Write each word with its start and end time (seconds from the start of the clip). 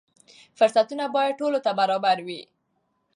فرصتونه 0.57 1.05
باید 1.15 1.39
ټولو 1.41 1.59
ته 1.65 1.71
برابر 1.79 2.17
وي. 2.27 2.41